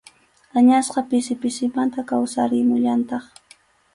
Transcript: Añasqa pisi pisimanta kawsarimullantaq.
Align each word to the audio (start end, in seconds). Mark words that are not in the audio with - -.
Añasqa 0.59 1.01
pisi 1.09 1.33
pisimanta 1.41 1.99
kawsarimullantaq. 2.09 3.23